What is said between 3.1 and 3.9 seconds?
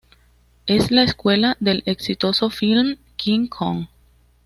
King Kong.